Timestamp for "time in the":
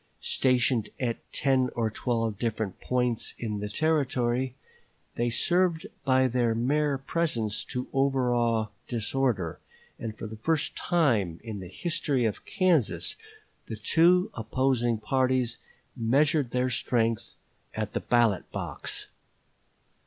10.75-11.67